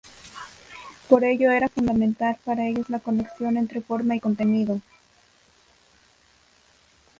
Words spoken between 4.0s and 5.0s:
y contenido.